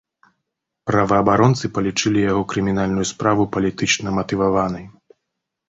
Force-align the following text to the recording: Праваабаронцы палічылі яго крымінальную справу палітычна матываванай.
Праваабаронцы 0.91 1.69
палічылі 1.75 2.25
яго 2.31 2.41
крымінальную 2.55 3.05
справу 3.13 3.47
палітычна 3.55 4.17
матываванай. 4.19 4.85